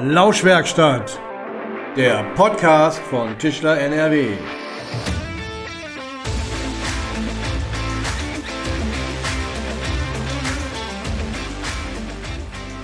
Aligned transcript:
Lauschwerkstatt, 0.00 1.18
der 1.96 2.22
Podcast 2.36 3.00
von 3.00 3.36
Tischler 3.36 3.80
NRW. 3.80 4.28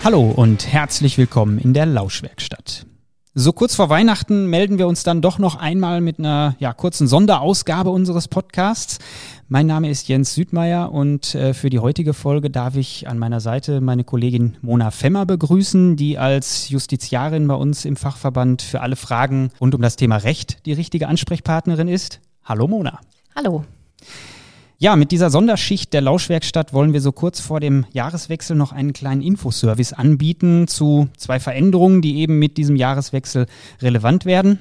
Hallo 0.03 0.29
und 0.29 0.67
herzlich 0.67 1.17
willkommen 1.17 1.59
in 1.59 1.73
der 1.73 1.87
Lauschwerkstatt. 1.87 2.85
So 3.37 3.53
kurz 3.53 3.75
vor 3.75 3.89
Weihnachten 3.89 4.47
melden 4.47 4.79
wir 4.79 4.87
uns 4.87 5.03
dann 5.03 5.21
doch 5.21 5.41
noch 5.41 5.57
einmal 5.57 6.01
mit 6.01 6.21
einer 6.21 6.55
ja, 6.61 6.73
kurzen 6.73 7.09
Sonderausgabe 7.09 7.91
unseres 7.91 8.29
Podcasts. 8.29 9.01
Mein 9.49 9.67
Name 9.67 9.91
ist 9.91 10.07
Jens 10.07 10.35
Südmeier 10.35 10.93
und 10.93 11.35
äh, 11.35 11.53
für 11.53 11.69
die 11.69 11.81
heutige 11.81 12.15
Folge 12.15 12.49
darf 12.49 12.77
ich 12.77 13.09
an 13.09 13.19
meiner 13.19 13.41
Seite 13.41 13.81
meine 13.81 14.05
Kollegin 14.05 14.57
Mona 14.63 14.93
Femmer 14.93 15.27
begrüßen, 15.27 15.97
die 15.97 16.17
als 16.17 16.69
Justiziarin 16.69 17.49
bei 17.49 17.57
uns 17.57 17.85
im 17.85 17.97
Fachverband 17.97 18.63
für 18.63 18.83
alle 18.83 18.95
Fragen 18.95 19.51
rund 19.61 19.75
um 19.75 19.83
das 19.83 19.97
Thema 19.97 20.19
Recht 20.19 20.65
die 20.65 20.73
richtige 20.73 21.09
Ansprechpartnerin 21.09 21.89
ist. 21.89 22.21
Hallo 22.45 22.69
Mona. 22.69 23.01
Hallo. 23.35 23.65
Ja, 24.85 24.97
mit 24.97 25.13
dieser 25.13 25.31
Sonderschicht 25.31 25.95
der 25.95 26.03
Lauschwerkstatt 26.03 26.75
wollen 26.75 26.93
wir 26.93 27.01
so 27.01 27.11
kurz 27.11 27.41
vor 27.41 27.59
dem 27.59 27.87
Jahreswechsel 27.93 28.55
noch 28.55 28.71
einen 28.71 28.93
kleinen 28.93 29.23
Infoservice 29.23 29.95
anbieten 29.95 30.69
zu 30.69 31.09
zwei 31.17 31.41
Veränderungen, 31.41 32.03
die 32.03 32.19
eben 32.19 32.39
mit 32.39 32.59
diesem 32.59 32.77
Jahreswechsel 32.77 33.47
relevant 33.81 34.27
werden. 34.27 34.59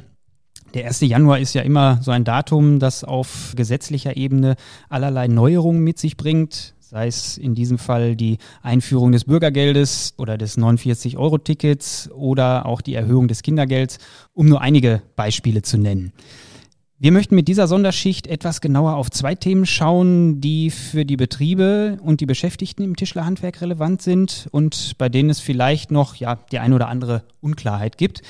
Der 0.75 0.85
1. 0.85 1.01
Januar 1.01 1.39
ist 1.39 1.55
ja 1.55 1.61
immer 1.61 1.99
so 2.01 2.11
ein 2.11 2.23
Datum, 2.23 2.79
das 2.79 3.03
auf 3.03 3.51
gesetzlicher 3.57 4.15
Ebene 4.15 4.55
allerlei 4.87 5.27
Neuerungen 5.27 5.83
mit 5.83 5.99
sich 5.99 6.15
bringt, 6.15 6.73
sei 6.79 7.07
es 7.07 7.37
in 7.37 7.53
diesem 7.53 7.77
Fall 7.77 8.15
die 8.15 8.37
Einführung 8.61 9.11
des 9.11 9.25
Bürgergeldes 9.25 10.13
oder 10.17 10.37
des 10.37 10.57
49-Euro-Tickets 10.57 12.09
oder 12.11 12.65
auch 12.65 12.79
die 12.79 12.93
Erhöhung 12.93 13.27
des 13.27 13.41
Kindergelds, 13.41 13.97
um 14.31 14.47
nur 14.47 14.61
einige 14.61 15.01
Beispiele 15.17 15.63
zu 15.63 15.77
nennen. 15.77 16.13
Wir 16.99 17.11
möchten 17.11 17.35
mit 17.35 17.47
dieser 17.47 17.67
Sonderschicht 17.67 18.27
etwas 18.27 18.61
genauer 18.61 18.95
auf 18.95 19.09
zwei 19.09 19.35
Themen 19.35 19.65
schauen, 19.65 20.39
die 20.39 20.69
für 20.69 21.05
die 21.05 21.17
Betriebe 21.17 21.97
und 22.01 22.21
die 22.21 22.25
Beschäftigten 22.25 22.83
im 22.83 22.95
Tischlerhandwerk 22.95 23.61
relevant 23.61 24.01
sind 24.01 24.47
und 24.51 24.93
bei 24.97 25.09
denen 25.09 25.29
es 25.29 25.39
vielleicht 25.39 25.91
noch 25.91 26.15
ja, 26.15 26.35
die 26.51 26.59
ein 26.59 26.71
oder 26.71 26.87
andere 26.87 27.23
Unklarheit 27.41 27.97
gibt. 27.97 28.21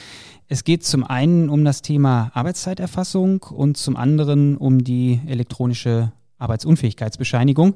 Es 0.48 0.64
geht 0.64 0.84
zum 0.84 1.04
einen 1.04 1.50
um 1.50 1.66
das 1.66 1.82
Thema 1.82 2.32
Arbeitszeiterfassung 2.34 3.44
und 3.44 3.78
zum 3.78 3.96
anderen 3.96 4.58
um 4.58 4.84
die 4.84 5.20
elektronische 5.28 6.12
Arbeitsunfähigkeitsbescheinigung. 6.40 7.76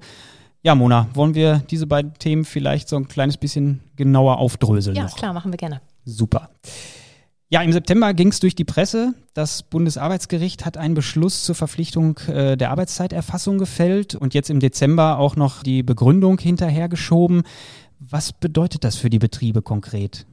Ja, 0.64 0.74
Mona, 0.74 1.08
wollen 1.14 1.36
wir 1.36 1.64
diese 1.70 1.86
beiden 1.86 2.14
Themen 2.16 2.44
vielleicht 2.44 2.90
so 2.90 2.96
ein 2.96 3.08
kleines 3.08 3.38
bisschen 3.38 3.82
genauer 3.96 4.40
aufdröseln? 4.40 4.96
Ja, 4.96 5.04
noch? 5.04 5.16
klar, 5.16 5.34
machen 5.34 5.52
wir 5.52 5.58
gerne. 5.58 5.82
Super. 6.06 6.50
Ja, 7.50 7.62
im 7.62 7.72
September 7.72 8.14
ging 8.14 8.28
es 8.28 8.42
durch 8.42 8.56
die 8.56 8.66
Presse. 8.66 9.14
Das 9.34 9.64
Bundesarbeitsgericht 9.64 10.66
hat 10.66 10.76
einen 10.76 10.95
Beschluss 10.95 11.45
zur 11.45 11.56
Verpflichtung 11.56 12.20
äh, 12.28 12.58
der 12.58 12.72
Arbeitszeiterfassung 12.72 13.58
gefällt 13.58 14.16
und 14.16 14.34
jetzt 14.34 14.50
im 14.50 14.59
Dezember 14.59 15.17
auch 15.17 15.38
noch 15.38 15.64
die 15.64 15.81
Begründung 15.81 16.39
hinterhergeschoben. 16.39 17.44
Was 18.00 18.34
bedeutet 18.34 18.84
das 18.84 18.98
für 18.98 19.09
die 19.09 19.20
Betriebe 19.20 19.62
konkret? 19.62 20.26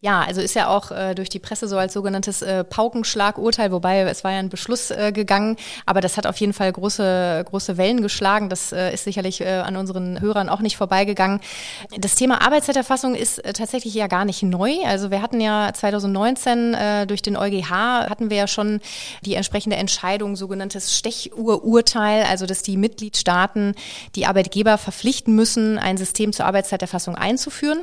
Ja, 0.00 0.20
also 0.20 0.40
ist 0.40 0.54
ja 0.54 0.68
auch 0.68 0.92
äh, 0.92 1.16
durch 1.16 1.28
die 1.28 1.40
Presse 1.40 1.66
so 1.66 1.76
als 1.76 1.92
sogenanntes 1.92 2.40
äh, 2.40 2.62
Paukenschlagurteil, 2.62 3.72
wobei 3.72 4.02
es 4.02 4.22
war 4.22 4.30
ja 4.30 4.38
ein 4.38 4.48
Beschluss 4.48 4.92
äh, 4.92 5.10
gegangen, 5.10 5.56
aber 5.86 6.00
das 6.00 6.16
hat 6.16 6.24
auf 6.24 6.36
jeden 6.36 6.52
Fall 6.52 6.70
große, 6.70 7.44
große 7.44 7.76
Wellen 7.78 8.00
geschlagen. 8.00 8.48
Das 8.48 8.70
äh, 8.70 8.94
ist 8.94 9.02
sicherlich 9.02 9.40
äh, 9.40 9.48
an 9.48 9.76
unseren 9.76 10.20
Hörern 10.20 10.48
auch 10.50 10.60
nicht 10.60 10.76
vorbeigegangen. 10.76 11.40
Das 11.98 12.14
Thema 12.14 12.42
Arbeitszeiterfassung 12.42 13.16
ist 13.16 13.44
äh, 13.44 13.52
tatsächlich 13.52 13.92
ja 13.92 14.06
gar 14.06 14.24
nicht 14.24 14.44
neu. 14.44 14.76
Also 14.86 15.10
wir 15.10 15.20
hatten 15.20 15.40
ja 15.40 15.72
2019 15.74 16.74
äh, 16.74 17.06
durch 17.08 17.22
den 17.22 17.36
EuGH 17.36 17.70
hatten 17.70 18.30
wir 18.30 18.36
ja 18.36 18.46
schon 18.46 18.80
die 19.24 19.34
entsprechende 19.34 19.74
Entscheidung, 19.74 20.36
sogenanntes 20.36 20.96
Stechuhrurteil, 20.96 22.22
also 22.22 22.46
dass 22.46 22.62
die 22.62 22.76
Mitgliedstaaten 22.76 23.74
die 24.14 24.26
Arbeitgeber 24.26 24.78
verpflichten 24.78 25.34
müssen, 25.34 25.76
ein 25.76 25.96
System 25.96 26.32
zur 26.32 26.46
Arbeitszeiterfassung 26.46 27.16
einzuführen. 27.16 27.80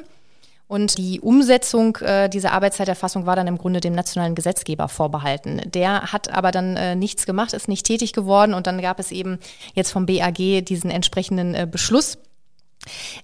Und 0.67 0.97
die 0.97 1.21
Umsetzung 1.21 1.97
äh, 1.97 2.27
dieser 2.27 2.51
Arbeitszeiterfassung 2.53 3.25
war 3.25 3.35
dann 3.35 3.47
im 3.47 3.57
Grunde 3.57 3.81
dem 3.81 3.93
nationalen 3.93 4.33
Gesetzgeber 4.33 4.87
vorbehalten. 4.87 5.61
Der 5.65 6.11
hat 6.11 6.33
aber 6.33 6.51
dann 6.51 6.75
äh, 6.75 6.95
nichts 6.95 7.25
gemacht, 7.25 7.53
ist 7.53 7.67
nicht 7.67 7.85
tätig 7.85 8.13
geworden 8.13 8.53
und 8.53 8.65
dann 8.65 8.81
gab 8.81 8.99
es 8.99 9.11
eben 9.11 9.39
jetzt 9.75 9.91
vom 9.91 10.05
BAG 10.07 10.65
diesen 10.65 10.89
entsprechenden 10.89 11.53
äh, 11.53 11.67
Beschluss 11.69 12.17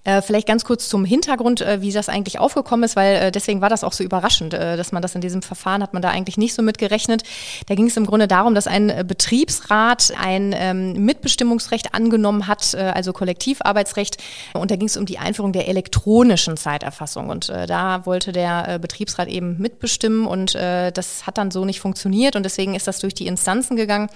äh, 0.04 0.22
vielleicht 0.22 0.46
ganz 0.46 0.64
kurz 0.64 0.88
zum 0.88 1.04
Hintergrund, 1.04 1.60
äh, 1.60 1.80
wie 1.80 1.92
das 1.92 2.08
eigentlich 2.08 2.38
aufgekommen 2.38 2.84
ist, 2.84 2.96
weil 2.96 3.16
äh, 3.16 3.32
deswegen 3.32 3.60
war 3.60 3.68
das 3.68 3.84
auch 3.84 3.92
so 3.92 4.04
überraschend, 4.04 4.52
dass 4.52 4.92
man 4.92 5.02
das 5.02 5.14
in 5.14 5.20
diesem 5.20 5.42
Verfahren 5.42 5.82
hat 5.82 5.92
man 5.92 6.02
da 6.02 6.10
eigentlich 6.10 6.36
nicht 6.36 6.54
so 6.54 6.62
mit 6.62 6.78
gerechnet. 6.78 7.22
Da 7.66 7.74
ging 7.74 7.86
es 7.86 7.96
im 7.96 8.06
Grunde 8.06 8.28
darum, 8.28 8.54
dass 8.54 8.66
ein 8.66 9.06
Betriebsrat 9.06 10.12
ein 10.18 10.54
ähm, 10.56 11.04
Mitbestimmungsrecht 11.04 11.94
angenommen 11.94 12.46
hat, 12.46 12.74
also 12.74 13.12
Kollektivarbeitsrecht. 13.12 14.18
Und 14.52 14.70
da 14.70 14.76
ging 14.76 14.88
es 14.88 14.96
um 14.96 15.06
die 15.06 15.18
Einführung 15.18 15.52
der 15.52 15.68
elektronischen 15.68 16.56
Zeiterfassung. 16.56 17.28
Und 17.28 17.48
da 17.48 18.04
wollte 18.06 18.32
der 18.32 18.78
Betriebsrat 18.78 19.28
eben 19.28 19.58
mitbestimmen 19.58 20.26
und 20.26 20.54
das 20.54 21.26
hat 21.26 21.38
dann 21.38 21.50
so 21.50 21.64
nicht 21.64 21.80
funktioniert 21.80 22.36
und 22.36 22.42
deswegen 22.42 22.74
ist 22.74 22.86
das 22.86 22.98
durch 22.98 23.14
die 23.14 23.26
Instanzen 23.26 23.76
gegangen. 23.76 24.08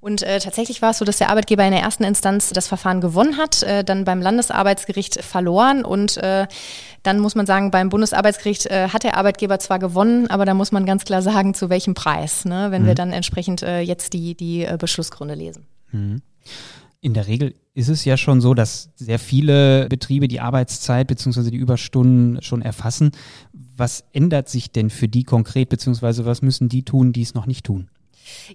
Und 0.00 0.22
äh, 0.22 0.40
tatsächlich 0.40 0.80
war 0.80 0.90
es 0.90 0.98
so, 0.98 1.04
dass 1.04 1.18
der 1.18 1.28
Arbeitgeber 1.28 1.62
in 1.64 1.72
der 1.72 1.82
ersten 1.82 2.04
Instanz 2.04 2.50
das 2.50 2.68
Verfahren 2.68 3.02
gewonnen 3.02 3.36
hat, 3.36 3.62
äh, 3.62 3.84
dann 3.84 4.04
beim 4.04 4.22
Landesarbeitsgericht 4.22 5.22
verloren 5.22 5.84
und 5.84 6.16
äh, 6.16 6.46
dann 7.02 7.18
muss 7.18 7.34
man 7.34 7.44
sagen, 7.44 7.70
beim 7.70 7.90
Bundesarbeitsgericht 7.90 8.66
äh, 8.66 8.88
hat 8.88 9.04
der 9.04 9.18
Arbeitgeber 9.18 9.58
zwar 9.58 9.78
gewonnen, 9.78 10.28
aber 10.28 10.46
da 10.46 10.54
muss 10.54 10.72
man 10.72 10.86
ganz 10.86 11.04
klar 11.04 11.20
sagen, 11.20 11.52
zu 11.52 11.68
welchem 11.68 11.92
Preis, 11.92 12.46
ne, 12.46 12.68
wenn 12.70 12.82
mhm. 12.82 12.86
wir 12.86 12.94
dann 12.94 13.12
entsprechend 13.12 13.62
äh, 13.62 13.80
jetzt 13.80 14.14
die, 14.14 14.34
die 14.34 14.64
äh, 14.64 14.78
Beschlussgründe 14.78 15.34
lesen. 15.34 15.66
Mhm. 15.92 16.22
In 17.02 17.14
der 17.14 17.26
Regel 17.26 17.54
ist 17.74 17.88
es 17.88 18.04
ja 18.04 18.16
schon 18.16 18.40
so, 18.40 18.54
dass 18.54 18.90
sehr 18.96 19.18
viele 19.18 19.86
Betriebe 19.88 20.28
die 20.28 20.40
Arbeitszeit 20.40 21.06
bzw. 21.08 21.50
die 21.50 21.56
Überstunden 21.56 22.42
schon 22.42 22.62
erfassen. 22.62 23.12
Was 23.76 24.04
ändert 24.12 24.48
sich 24.48 24.70
denn 24.70 24.90
für 24.90 25.08
die 25.08 25.24
konkret 25.24 25.68
bzw. 25.70 26.24
was 26.24 26.42
müssen 26.42 26.68
die 26.68 26.84
tun, 26.84 27.12
die 27.12 27.22
es 27.22 27.34
noch 27.34 27.46
nicht 27.46 27.64
tun? 27.64 27.88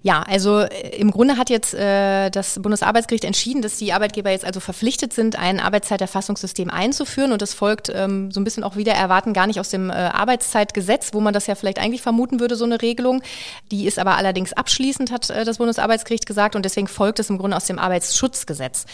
Ja, 0.02 0.22
also 0.22 0.60
äh, 0.60 0.96
im 0.96 1.10
Grunde 1.10 1.36
hat 1.36 1.50
jetzt 1.50 1.74
äh, 1.74 2.30
das 2.30 2.60
Bundesarbeitsgericht 2.60 3.24
entschieden, 3.24 3.62
dass 3.62 3.76
die 3.76 3.92
Arbeitgeber 3.92 4.30
jetzt 4.30 4.44
also 4.44 4.60
verpflichtet 4.60 5.12
sind, 5.12 5.36
ein 5.36 5.60
Arbeitszeiterfassungssystem 5.60 6.70
einzuführen 6.70 7.32
und 7.32 7.42
das 7.42 7.54
folgt 7.54 7.90
ähm, 7.94 8.30
so 8.30 8.40
ein 8.40 8.44
bisschen 8.44 8.64
auch 8.64 8.76
wieder 8.76 8.92
erwarten 8.92 9.32
gar 9.32 9.46
nicht 9.46 9.60
aus 9.60 9.70
dem 9.70 9.90
äh, 9.90 9.94
Arbeitszeitgesetz, 9.94 11.12
wo 11.12 11.20
man 11.20 11.34
das 11.34 11.46
ja 11.46 11.54
vielleicht 11.54 11.78
eigentlich 11.78 12.02
vermuten 12.02 12.40
würde, 12.40 12.56
so 12.56 12.64
eine 12.64 12.82
Regelung. 12.82 13.22
Die 13.70 13.86
ist 13.86 13.98
aber 13.98 14.16
allerdings 14.16 14.52
abschließend, 14.52 15.10
hat 15.10 15.30
äh, 15.30 15.44
das 15.44 15.58
Bundesarbeitsgericht 15.58 16.26
gesagt 16.26 16.56
und 16.56 16.64
deswegen 16.64 16.88
folgt 16.88 17.18
es 17.18 17.30
im 17.30 17.38
Grunde 17.38 17.56
aus 17.56 17.66
dem 17.66 17.78
Arbeitsschutzgesetz. 17.78 18.86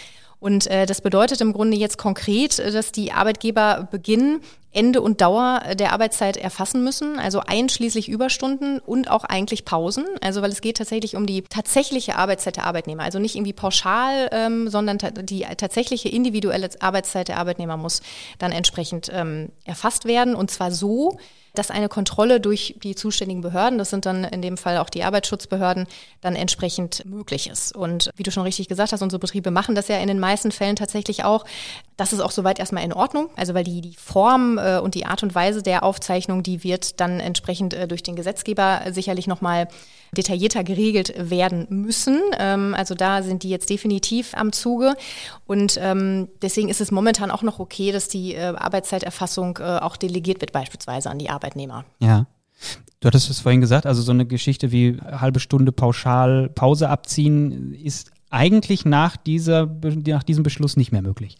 Und 0.43 0.67
äh, 0.67 0.87
das 0.87 1.01
bedeutet 1.01 1.41
im 1.41 1.53
Grunde 1.53 1.77
jetzt 1.77 1.99
konkret, 1.99 2.59
äh, 2.59 2.73
dass 2.73 2.91
die 2.91 3.13
Arbeitgeber 3.13 3.87
beginnen, 3.93 4.41
Ende 4.73 5.01
und 5.01 5.21
Dauer 5.21 5.63
der 5.75 5.93
Arbeitszeit 5.93 6.37
erfassen 6.37 6.83
müssen, 6.83 7.19
also 7.19 7.41
einschließlich 7.41 8.09
Überstunden 8.09 8.81
und 8.81 9.09
auch 9.09 9.23
eigentlich 9.23 9.65
Pausen. 9.65 10.05
Also 10.21 10.43
weil 10.43 10.51
es 10.51 10.61
geht 10.63 10.79
tatsächlich 10.79 11.15
um 11.15 11.27
die 11.27 11.43
tatsächliche 11.43 12.17
Arbeitszeit 12.17 12.57
der 12.57 12.65
Arbeitnehmer. 12.65 13.05
Also 13.05 13.21
nicht 13.21 13.37
irgendwie 13.37 13.53
pauschal, 13.53 14.31
ähm, 14.33 14.69
sondern 14.69 14.99
ta 14.99 15.11
die 15.11 15.47
tatsächliche 15.57 16.09
individuelle 16.09 16.71
Arbeitszeit 16.81 17.29
der 17.29 17.39
Arbeitnehmer 17.39 17.77
muss 17.77 18.03
dann 18.39 18.51
entsprechend 18.51 19.11
ähm, 19.13 19.51
erfasst 19.65 20.07
werden. 20.07 20.35
Und 20.35 20.51
zwar 20.51 20.73
so, 20.73 21.19
dass 21.55 21.71
eine 21.71 21.89
Kontrolle 21.89 22.41
durch 22.41 22.75
die 22.83 22.95
zuständigen 22.95 23.43
Behörden, 23.43 23.79
das 23.79 23.91
sind 23.91 24.07
dann 24.07 24.25
in 24.25 24.43
dem 24.43 24.57
Fall 24.57 24.79
auch 24.79 24.91
die 24.91 25.05
Arbeitsschutzbehörden, 25.05 25.87
dann 26.21 26.35
entsprechend 26.35 27.05
möglich 27.05 27.49
ist. 27.49 27.75
Und 27.75 28.11
wie 28.17 28.23
du 28.23 28.31
schon 28.31 28.43
richtig 28.43 28.69
gesagt 28.69 28.93
hast, 28.93 29.03
unsere 29.03 29.21
Betriebe 29.21 29.51
machen 29.51 29.75
das 29.75 29.89
ja 29.89 29.99
in 29.99 30.09
den 30.09 30.21
meisten 30.21 30.53
Fällen 30.53 30.77
tatsächlich 30.77 31.25
auch. 31.25 31.45
Das 32.03 32.13
ist 32.13 32.19
auch 32.19 32.33
soweit 32.33 32.59
erstmal 32.59 32.83
in 32.83 32.93
Ordnung. 32.93 33.29
Also 33.37 33.55
weil 33.55 33.63
die, 33.63 33.81
die 33.81 33.95
Form 33.95 34.59
äh, 34.59 34.81
und 34.81 34.97
die 34.97 35.07
Art 35.07 35.23
und 35.23 35.37
Weise 35.37 35.63
der 35.63 35.85
Aufzeichnung, 35.85 36.43
die 36.43 36.65
wird 36.65 36.99
dann 36.99 37.21
entsprechend 37.21 37.75
äh, 37.75 37.87
durch 37.87 38.03
den 38.03 38.17
Gesetzgeber 38.17 38.81
sicherlich 38.91 39.29
nochmal 39.29 39.69
detaillierter 40.11 40.65
geregelt 40.65 41.15
werden 41.17 41.69
müssen. 41.71 42.21
Ähm, 42.41 42.75
also 42.77 42.97
da 42.97 43.23
sind 43.23 43.45
die 43.45 43.51
jetzt 43.51 43.71
definitiv 43.71 44.35
am 44.35 44.51
Zuge. 44.51 44.97
Und 45.47 45.79
ähm, 45.81 46.27
deswegen 46.43 46.69
ist 46.71 46.81
es 46.81 46.91
momentan 46.91 47.31
auch 47.31 47.43
noch 47.43 47.61
okay, 47.61 47.93
dass 47.93 48.09
die 48.09 48.35
äh, 48.35 48.53
Arbeitszeiterfassung 48.57 49.61
äh, 49.61 49.79
auch 49.79 49.97
delegiert 49.97 50.41
wird, 50.41 50.51
beispielsweise 50.51 51.09
an 51.09 51.21
die 51.21 51.31
Arbeitnehmer. 51.31 51.85
Ja. 52.01 52.27
Du 52.99 53.07
hattest 53.07 53.31
es 53.31 53.39
vorhin 53.39 53.61
gesagt, 53.61 53.87
also 53.87 54.03
so 54.03 54.11
eine 54.11 54.27
Geschichte 54.27 54.73
wie 54.73 54.99
halbe 55.01 55.39
Stunde 55.39 55.71
pauschal 55.71 56.49
Pause 56.49 56.89
abziehen 56.89 57.75
ist 57.75 58.11
eigentlich 58.33 58.85
nach, 58.85 59.17
dieser, 59.17 59.67
nach 60.07 60.23
diesem 60.25 60.43
Beschluss 60.43 60.77
nicht 60.77 60.91
mehr 60.91 61.03
möglich. 61.03 61.37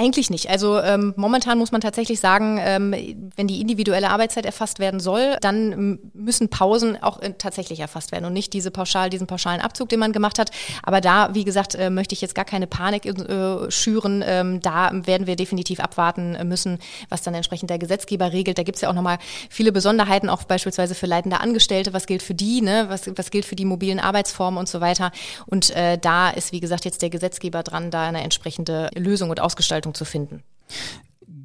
Eigentlich 0.00 0.30
nicht. 0.30 0.48
Also 0.48 0.80
ähm, 0.80 1.12
momentan 1.16 1.58
muss 1.58 1.72
man 1.72 1.80
tatsächlich 1.80 2.20
sagen, 2.20 2.60
ähm, 2.62 2.94
wenn 3.34 3.48
die 3.48 3.60
individuelle 3.60 4.10
Arbeitszeit 4.10 4.46
erfasst 4.46 4.78
werden 4.78 5.00
soll, 5.00 5.36
dann 5.40 5.98
müssen 6.14 6.50
Pausen 6.50 7.02
auch 7.02 7.20
äh, 7.20 7.32
tatsächlich 7.36 7.80
erfasst 7.80 8.12
werden 8.12 8.24
und 8.24 8.32
nicht 8.32 8.52
diese 8.52 8.70
pauschal, 8.70 9.10
diesen 9.10 9.26
pauschalen 9.26 9.60
Abzug, 9.60 9.88
den 9.88 9.98
man 9.98 10.12
gemacht 10.12 10.38
hat. 10.38 10.52
Aber 10.84 11.00
da, 11.00 11.34
wie 11.34 11.42
gesagt, 11.42 11.74
äh, 11.74 11.90
möchte 11.90 12.12
ich 12.12 12.20
jetzt 12.20 12.36
gar 12.36 12.44
keine 12.44 12.68
Panik 12.68 13.06
äh, 13.06 13.68
schüren. 13.72 14.22
Ähm, 14.24 14.60
da 14.60 14.92
werden 14.92 15.26
wir 15.26 15.34
definitiv 15.34 15.80
abwarten 15.80 16.38
müssen, 16.46 16.78
was 17.08 17.22
dann 17.22 17.34
entsprechend 17.34 17.68
der 17.68 17.80
Gesetzgeber 17.80 18.32
regelt. 18.32 18.56
Da 18.56 18.62
gibt 18.62 18.76
es 18.76 18.82
ja 18.82 18.90
auch 18.90 18.94
nochmal 18.94 19.18
viele 19.50 19.72
Besonderheiten, 19.72 20.28
auch 20.28 20.44
beispielsweise 20.44 20.94
für 20.94 21.06
leitende 21.06 21.40
Angestellte. 21.40 21.92
Was 21.92 22.06
gilt 22.06 22.22
für 22.22 22.34
die, 22.34 22.60
ne? 22.60 22.86
was, 22.88 23.10
was 23.16 23.32
gilt 23.32 23.46
für 23.46 23.56
die 23.56 23.64
mobilen 23.64 23.98
Arbeitsformen 23.98 24.60
und 24.60 24.68
so 24.68 24.80
weiter. 24.80 25.10
Und 25.46 25.74
äh, 25.74 25.98
da 25.98 26.30
ist, 26.30 26.52
wie 26.52 26.60
gesagt, 26.60 26.84
jetzt 26.84 27.02
der 27.02 27.10
Gesetzgeber 27.10 27.64
dran, 27.64 27.90
da 27.90 28.06
eine 28.06 28.22
entsprechende 28.22 28.90
Lösung 28.94 29.30
und 29.30 29.40
Ausgestaltung 29.40 29.87
zu 29.94 30.04
finden. 30.04 30.42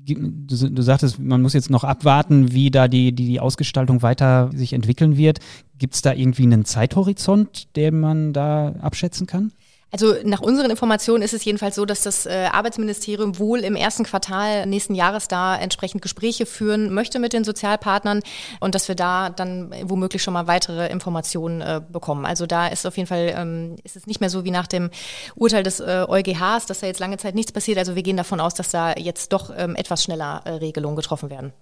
Du, 0.05 0.69
du 0.69 0.81
sagtest, 0.81 1.19
man 1.19 1.41
muss 1.41 1.53
jetzt 1.53 1.69
noch 1.69 1.85
abwarten, 1.85 2.51
wie 2.51 2.71
da 2.71 2.89
die, 2.89 3.13
die, 3.13 3.25
die 3.25 3.39
Ausgestaltung 3.39 4.01
weiter 4.01 4.49
sich 4.53 4.73
entwickeln 4.73 5.15
wird. 5.15 5.39
Gibt 5.77 5.93
es 5.93 6.01
da 6.01 6.13
irgendwie 6.13 6.43
einen 6.43 6.65
Zeithorizont, 6.65 7.75
den 7.77 7.99
man 8.01 8.33
da 8.33 8.75
abschätzen 8.81 9.27
kann? 9.27 9.53
Also 9.93 10.15
nach 10.23 10.41
unseren 10.41 10.71
Informationen 10.71 11.21
ist 11.21 11.35
es 11.35 11.45
jedenfalls 11.45 11.75
so, 11.75 11.85
dass 11.85 12.01
das 12.01 12.25
äh, 12.25 12.49
Arbeitsministerium 12.51 13.37
wohl 13.37 13.59
im 13.59 13.75
ersten 13.75 14.03
Quartal 14.03 14.65
nächsten 14.65 14.95
Jahres 14.95 15.27
da 15.27 15.55
entsprechend 15.55 16.01
Gespräche 16.01 16.47
führen 16.47 16.91
möchte 16.91 17.19
mit 17.19 17.31
den 17.31 17.43
Sozialpartnern 17.43 18.21
und 18.59 18.73
dass 18.73 18.87
wir 18.87 18.95
da 18.95 19.29
dann 19.29 19.71
womöglich 19.83 20.23
schon 20.23 20.33
mal 20.33 20.47
weitere 20.47 20.87
Informationen 20.87 21.61
äh, 21.61 21.79
bekommen. 21.87 22.25
Also 22.25 22.47
da 22.47 22.69
ist 22.69 22.87
auf 22.87 22.97
jeden 22.97 23.05
Fall, 23.05 23.35
ähm, 23.37 23.75
ist 23.83 23.95
es 23.95 24.07
nicht 24.07 24.19
mehr 24.19 24.31
so 24.31 24.43
wie 24.43 24.51
nach 24.51 24.65
dem 24.65 24.89
Urteil 25.35 25.61
des 25.61 25.79
äh, 25.79 26.05
EuGHs, 26.07 26.65
dass 26.65 26.79
da 26.79 26.87
jetzt 26.87 26.99
lange 26.99 27.17
Zeit 27.17 27.35
nichts 27.35 27.51
passiert. 27.51 27.77
Also 27.77 27.95
wir 27.95 28.01
gehen 28.01 28.17
davon 28.17 28.39
aus, 28.39 28.55
dass 28.55 28.71
da 28.71 28.93
jetzt 28.97 29.31
doch 29.31 29.51
ähm, 29.55 29.75
etwas 29.75 30.03
schneller 30.03 30.41
Regelungen 30.59 30.95
getroffen 30.95 31.29
werden 31.29 31.53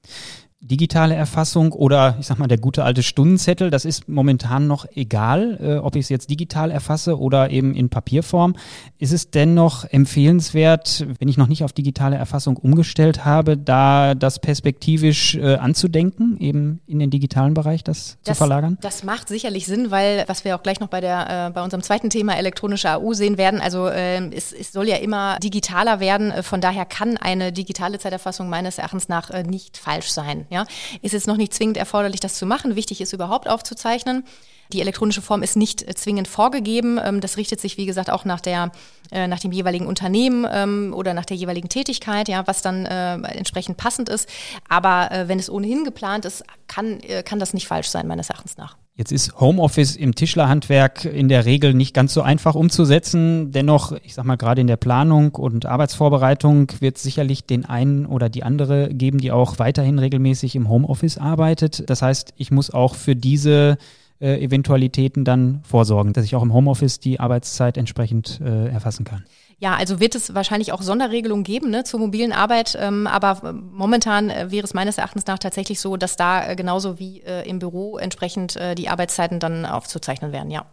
digitale 0.62 1.16
Erfassung 1.16 1.72
oder 1.72 2.16
ich 2.20 2.28
sag 2.28 2.38
mal 2.38 2.48
der 2.48 2.60
gute 2.60 2.84
alte 2.84 3.02
Stundenzettel, 3.02 3.72
das 3.72 3.84
ist 3.84 4.08
momentan 4.08 4.68
noch 4.68 4.86
egal, 4.94 5.58
äh, 5.60 5.78
ob 5.78 5.96
ich 5.96 6.06
es 6.06 6.10
jetzt 6.10 6.30
digital 6.30 6.70
erfasse 6.70 7.20
oder 7.20 7.50
eben 7.50 7.74
in 7.74 7.90
Papierform. 7.90 8.56
Ist 9.00 9.12
es 9.12 9.32
dennoch 9.32 9.86
empfehlenswert, 9.86 11.08
wenn 11.20 11.28
ich 11.28 11.38
noch 11.38 11.48
nicht 11.48 11.64
auf 11.64 11.74
digitale 11.74 12.16
Erfassung 12.16 12.58
umgestellt 12.58 13.26
habe, 13.26 13.58
da 13.58 14.14
das 14.14 14.38
perspektivisch 14.38 15.34
äh, 15.36 15.56
anzudenken, 15.56 16.38
eben 16.40 16.82
in 16.86 17.00
den 17.00 17.10
digitalen 17.10 17.56
Bereich 17.56 17.84
das, 17.84 18.18
das, 18.24 18.38
zu 18.38 18.44
verlagern? 18.44 18.78
Das 18.82 19.04
macht 19.04 19.30
sicherlich 19.30 19.66
Sinn, 19.66 19.90
weil 19.90 20.26
was 20.28 20.46
wir 20.46 20.56
auch 20.56 20.62
gleich 20.62 20.80
noch 20.80 20.90
bei 20.90 21.02
der 21.02 21.48
äh, 21.48 21.52
bei 21.52 21.64
unserem 21.64 21.82
zweiten 21.82 22.12
Thema 22.12 22.38
elektronische 22.38 22.92
AU 22.92 23.14
sehen 23.14 23.40
werden, 23.40 23.62
also 23.62 23.88
äh, 23.88 24.24
es, 24.30 24.54
es 24.54 24.72
soll 24.72 24.88
ja 24.88 24.98
immer 24.98 25.40
digitaler 25.40 26.00
werden, 26.00 26.30
äh, 26.30 26.44
von 26.44 26.62
daher 26.62 26.86
kann 26.86 27.18
eine 27.18 27.52
digitale 27.52 27.98
Zeiterfassung 27.98 28.48
meines 28.48 28.78
Erachtens 28.78 29.10
nach 29.10 29.32
äh, 29.32 29.42
nicht 29.42 29.78
falsch 29.78 30.12
sein. 30.12 30.46
Ja, 30.52 30.66
ist 31.02 31.14
jetzt 31.14 31.28
noch 31.28 31.38
nicht 31.38 31.54
zwingend 31.54 31.78
erforderlich, 31.78 32.20
das 32.20 32.36
zu 32.36 32.46
machen. 32.46 32.76
Wichtig 32.76 33.00
ist 33.00 33.14
überhaupt 33.14 33.48
aufzuzeichnen. 33.48 34.26
Die 34.74 34.82
elektronische 34.82 35.22
Form 35.22 35.44
ist 35.44 35.56
nicht 35.56 35.88
äh, 35.88 35.96
zwingend 35.96 36.28
vorgegeben. 36.28 37.00
Ähm, 37.02 37.22
das 37.22 37.38
richtet 37.38 37.62
sich, 37.62 37.78
wie 37.78 37.86
gesagt, 37.86 38.10
auch 38.10 38.26
nach 38.26 38.42
der, 38.42 38.72
äh, 39.12 39.28
nach 39.28 39.40
dem 39.40 39.54
jeweiligen 39.54 39.88
Unternehmen 39.88 40.46
ähm, 40.52 40.94
oder 40.94 41.14
nach 41.14 41.26
der 41.26 41.38
jeweiligen 41.38 41.70
Tätigkeit, 41.70 42.28
ja, 42.28 42.46
was 42.48 42.62
dann 42.62 42.86
äh, 42.86 43.16
entsprechend 43.16 43.78
passend 43.78 44.10
ist. 44.10 44.30
Aber 44.68 45.10
wenn 45.26 45.40
es 45.40 45.50
ohnehin 45.50 45.84
geplant 45.84 46.26
ist, 46.26 46.44
kann, 46.68 47.00
kann 47.26 47.40
das 47.40 47.54
nicht 47.54 47.68
falsch 47.68 47.88
sein, 47.88 48.08
meines 48.08 48.30
Erachtens 48.30 48.58
nach. 48.58 48.76
Jetzt 48.96 49.12
ist 49.14 49.40
Homeoffice 49.40 49.96
im 49.96 50.16
Tischlerhandwerk 50.16 51.06
in 51.06 51.30
der 51.30 51.46
Regel 51.46 51.74
nicht 51.74 51.94
ganz 51.94 52.14
so 52.14 52.22
einfach 52.22 52.56
umzusetzen. 52.56 53.52
Dennoch, 53.52 53.94
ich 54.04 54.14
sag 54.14 54.26
mal, 54.26 54.36
gerade 54.36 54.62
in 54.62 54.68
der 54.68 54.78
Planung 54.78 55.34
und 55.36 55.66
Arbeitsvorbereitung 55.66 56.68
wird 56.82 56.98
es 56.98 57.04
sicherlich 57.04 57.46
den 57.46 57.66
einen 57.66 58.06
oder 58.06 58.30
die 58.30 58.44
andere 58.44 58.94
geben, 58.94 59.20
die 59.20 59.32
auch 59.32 59.60
weiterhin 59.60 59.98
regelmäßig 59.98 60.56
im 60.56 60.68
Homeoffice 60.68 61.18
arbeitet. 61.18 61.90
Das 61.90 62.02
heißt, 62.02 62.34
ich 62.36 62.52
muss 62.52 62.70
auch 62.70 62.96
für 62.96 63.16
diese 63.16 63.78
äh, 64.20 64.44
Eventualitäten 64.44 65.24
dann 65.24 65.62
vorsorgen, 65.64 66.12
dass 66.12 66.26
ich 66.26 66.36
auch 66.36 66.44
im 66.44 66.54
Homeoffice 66.54 67.00
die 67.00 67.20
Arbeitszeit 67.20 67.78
entsprechend 67.78 68.42
äh, 68.42 68.68
erfassen 68.68 69.06
kann. 69.06 69.24
Ja, 69.62 69.76
also 69.76 70.00
wird 70.00 70.16
es 70.16 70.34
wahrscheinlich 70.34 70.74
auch 70.74 70.82
Sonderregelungen 70.82 71.44
geben 71.44 71.70
ne, 71.70 71.84
zur 71.84 72.00
mobilen 72.00 72.34
Arbeit, 72.34 72.76
ähm, 72.82 73.06
aber 73.06 73.54
momentan 73.54 74.32
äh, 74.32 74.50
wäre 74.50 74.66
es 74.66 74.74
meines 74.74 74.98
Erachtens 74.98 75.28
nach 75.28 75.38
tatsächlich 75.38 75.80
so, 75.80 75.98
dass 75.98 76.16
da 76.16 76.50
äh, 76.50 76.56
genauso 76.56 76.98
wie 76.98 77.22
äh, 77.22 77.48
im 77.48 77.60
Büro 77.60 78.00
entsprechend 78.00 78.56
äh, 78.56 78.74
die 78.74 78.90
Arbeitszeiten 78.90 79.40
dann 79.40 79.68
aufzuzeichnen 79.68 80.32
werden, 80.32 80.50
ja. 80.50 80.66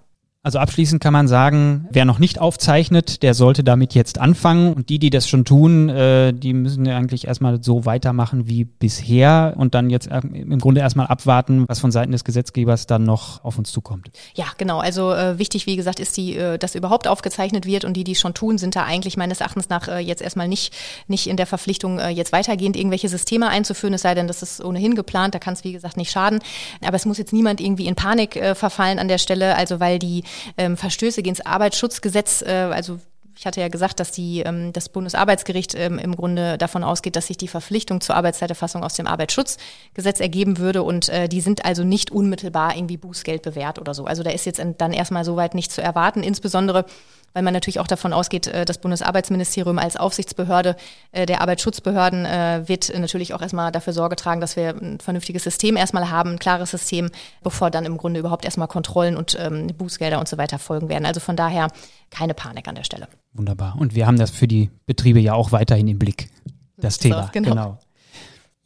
Also 0.45 0.61
abschließend 0.61 1.03
kann 1.03 1.13
man 1.13 1.27
sagen, 1.27 1.89
wer 1.91 2.05
noch 2.05 2.21
nicht 2.21 2.41
aufzeichnet, 2.41 3.25
der 3.25 3.35
sollte 3.35 3.65
damit 3.65 3.95
jetzt 3.95 4.19
anfangen. 4.19 4.73
Und 4.73 4.89
die, 4.89 5.01
die 5.01 5.11
das 5.11 5.29
schon 5.29 5.45
tun, 5.45 5.89
äh, 5.89 6.33
die 6.33 6.53
müssen 6.53 6.87
ja 6.87 6.97
eigentlich 6.97 7.27
erstmal 7.27 7.61
so 7.61 7.87
weitermachen 7.87 8.47
wie 8.47 8.65
bisher 8.65 9.55
und 9.57 9.75
dann 9.75 9.91
jetzt 9.91 10.07
im 10.07 10.61
Grunde 10.61 10.81
erstmal 10.81 11.09
abwarten, 11.09 11.65
was 11.67 11.81
von 11.81 11.91
Seiten 11.91 12.13
des 12.13 12.23
Gesetzgebers 12.23 12.87
dann 12.87 13.03
noch 13.03 13.43
auf 13.43 13.59
uns 13.59 13.73
zukommt. 13.73 14.11
Ja, 14.37 14.47
genau. 14.57 14.79
Also 14.79 15.13
äh, 15.13 15.41
wichtig, 15.41 15.67
wie 15.67 15.75
gesagt, 15.75 15.99
ist 15.99 16.17
die, 16.17 16.37
äh, 16.37 16.57
dass 16.57 16.77
überhaupt 16.77 17.09
aufgezeichnet 17.09 17.67
wird 17.67 17.85
und 17.85 17.95
die, 17.95 18.05
die 18.05 18.15
schon 18.15 18.33
tun, 18.33 18.59
sind 18.59 18.77
da 18.77 18.85
eigentlich 18.85 19.17
meines 19.17 19.41
Erachtens 19.41 19.69
nach 19.69 19.89
äh, 19.89 19.99
jetzt 19.99 20.23
erstmal 20.23 20.47
nicht, 20.47 20.73
nicht 21.09 21.27
in 21.27 21.37
der 21.37 21.47
Verpflichtung, 21.47 21.99
äh, 21.99 22.11
jetzt 22.11 22.31
weitergehend 22.31 22.77
irgendwelche 22.77 23.09
Systeme 23.09 23.49
einzuführen, 23.49 23.93
es 23.93 24.03
sei 24.03 24.15
denn, 24.15 24.29
das 24.29 24.43
ist 24.45 24.65
ohnehin 24.65 24.95
geplant, 24.95 25.35
da 25.35 25.41
kann 25.41 25.55
es 25.55 25.65
wie 25.65 25.73
gesagt 25.73 25.97
nicht 25.97 26.13
schaden. 26.13 26.39
Aber 26.87 26.95
es 26.95 27.07
muss 27.07 27.19
jetzt 27.19 27.33
niemand 27.33 27.61
irgendwie 27.61 27.87
in 27.87 27.97
Panik 27.97 28.37
äh, 28.37 28.55
verfallen 28.55 29.01
an 29.01 29.09
der 29.09 29.19
Stelle, 29.19 29.57
also 29.57 29.81
weil 29.81 29.99
die 29.99 30.23
ähm, 30.57 30.77
Verstöße 30.77 31.23
gegen 31.23 31.37
das 31.37 31.47
Arbeitsschutzgesetz, 31.47 32.43
äh, 32.43 32.71
also 32.73 32.99
ich 33.39 33.47
hatte 33.47 33.61
ja 33.61 33.69
gesagt, 33.69 34.01
dass 34.01 34.11
die, 34.11 34.41
ähm, 34.41 34.73
das 34.73 34.89
Bundesarbeitsgericht 34.89 35.77
ähm, 35.77 35.99
im 35.99 36.17
Grunde 36.17 36.59
davon 36.59 36.83
ausgeht, 36.83 37.15
dass 37.15 37.29
sich 37.29 37.37
die 37.37 37.47
Verpflichtung 37.47 38.01
zur 38.01 38.17
Arbeitszeiterfassung 38.17 38.83
aus 38.83 38.95
dem 38.95 39.07
Arbeitsschutzgesetz 39.07 40.19
ergeben 40.19 40.59
würde 40.59 40.83
und 40.83 41.09
äh, 41.09 41.29
die 41.29 41.41
sind 41.41 41.65
also 41.65 41.85
nicht 41.85 42.11
unmittelbar 42.11 42.77
irgendwie 42.77 42.97
Bußgeld 42.97 43.43
bewährt 43.43 43.79
oder 43.79 43.95
so. 43.95 44.07
Also 44.07 44.25
da 44.25 44.31
ist 44.31 44.45
jetzt 44.45 44.61
dann 44.79 44.93
erstmal 44.93 45.25
soweit 45.25 45.55
nicht 45.55 45.71
zu 45.71 45.81
erwarten, 45.81 46.25
insbesondere 46.25 46.85
weil 47.33 47.43
man 47.43 47.55
natürlich 47.55 47.81
auch 47.81 47.87
davon 47.87 48.13
ausgeht, 48.13 48.47
äh, 48.47 48.65
das 48.65 48.79
Bundesarbeitsministerium 48.79 49.79
als 49.79 49.97
Aufsichtsbehörde 49.97 50.77
äh, 51.13 51.27
der 51.27 51.41
Arbeitsschutzbehörden 51.41 52.25
äh, 52.25 52.63
wird 52.67 52.93
natürlich 52.99 53.35
auch 53.35 53.43
erstmal 53.43 53.73
dafür 53.73 53.93
Sorge 53.93 54.17
tragen, 54.17 54.41
dass 54.41 54.57
wir 54.57 54.71
ein 54.71 55.01
vernünftiges 55.01 55.45
System 55.45 55.77
erstmal 55.77 56.11
haben, 56.11 56.33
ein 56.33 56.39
klares 56.39 56.71
System, 56.71 57.11
bevor 57.43 57.71
dann 57.71 57.85
im 57.85 57.97
Grunde 57.97 58.21
überhaupt 58.21 58.45
erstmal 58.45 58.69
Kontrollen 58.69 59.17
und 59.17 59.37
ähm, 59.41 59.69
Bußgelder 59.69 60.19
und 60.19 60.29
so 60.29 60.39
weiter 60.39 60.59
folgen 60.59 60.89
werden. 60.89 61.07
Also 61.07 61.21
von 61.21 61.37
daher 61.37 61.69
keine 62.11 62.35
Panik 62.35 62.69
an 62.69 62.75
der 62.75 62.85
Stelle. 62.85 63.09
Wunderbar. 63.33 63.77
Und 63.79 63.95
wir 63.95 64.07
haben 64.07 64.19
das 64.19 64.31
für 64.31 64.49
die 64.49 64.71
Betriebe 64.87 65.21
ja 65.21 65.35
auch 65.35 65.53
weiterhin 65.53 65.89
im 65.89 65.99
Blick. 65.99 66.31
Das 66.77 66.99
Thema. 66.99 67.23
Das, 67.23 67.33
genau. 67.33 67.51
genau. 67.51 67.79